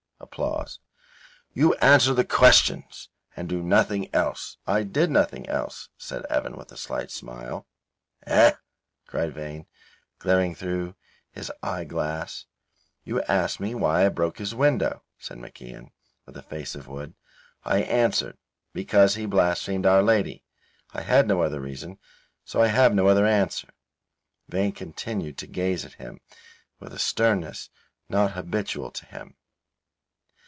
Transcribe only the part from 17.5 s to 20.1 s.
"I answered, 'Because he blasphemed Our